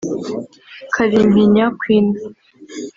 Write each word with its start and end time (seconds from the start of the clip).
Kalimpinya 0.93 1.65
Queen 1.79 2.07